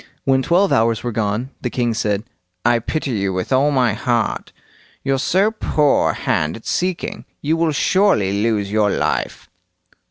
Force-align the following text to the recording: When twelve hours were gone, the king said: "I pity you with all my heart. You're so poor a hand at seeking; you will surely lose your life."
When 0.25 0.41
twelve 0.41 0.71
hours 0.73 1.03
were 1.03 1.11
gone, 1.11 1.51
the 1.61 1.69
king 1.69 1.93
said: 1.93 2.23
"I 2.65 2.79
pity 2.79 3.11
you 3.11 3.33
with 3.33 3.53
all 3.53 3.69
my 3.69 3.93
heart. 3.93 4.51
You're 5.03 5.19
so 5.19 5.51
poor 5.51 6.09
a 6.09 6.13
hand 6.15 6.55
at 6.57 6.65
seeking; 6.65 7.23
you 7.39 7.55
will 7.55 7.71
surely 7.71 8.41
lose 8.41 8.71
your 8.71 8.89
life." 8.89 9.47